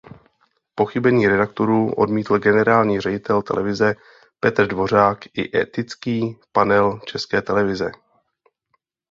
Pochybení 0.75 1.27
redaktorů 1.27 1.93
odmítl 1.93 2.39
generální 2.39 2.99
ředitel 2.99 3.41
televize 3.41 3.95
Petr 4.39 4.67
Dvořák 4.67 5.25
i 5.25 5.57
etický 5.57 6.39
panel 6.53 6.99
České 7.05 7.41
televize. 7.41 7.91